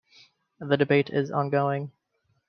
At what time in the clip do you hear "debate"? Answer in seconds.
0.77-1.11